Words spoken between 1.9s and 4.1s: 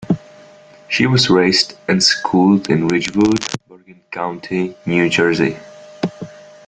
schooled in Ridgewood, Bergen